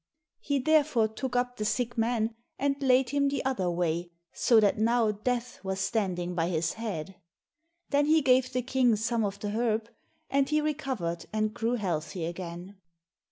He 0.39 0.57
therefore 0.57 1.07
took 1.07 1.35
up 1.35 1.57
the 1.57 1.63
sick 1.63 1.95
man, 1.95 2.33
and 2.57 2.75
laid 2.81 3.11
him 3.11 3.29
the 3.29 3.45
other 3.45 3.69
way, 3.69 4.09
so 4.33 4.59
that 4.59 4.79
now 4.79 5.11
Death 5.11 5.63
was 5.63 5.79
standing 5.79 6.33
by 6.33 6.47
his 6.47 6.73
head. 6.73 7.17
Then 7.91 8.07
he 8.07 8.23
gave 8.23 8.51
the 8.51 8.63
King 8.63 8.95
some 8.95 9.23
of 9.23 9.37
the 9.39 9.51
herb, 9.51 9.89
and 10.27 10.49
he 10.49 10.59
recovered 10.59 11.27
and 11.31 11.53
grew 11.53 11.75
healthy 11.75 12.25
again. 12.25 12.77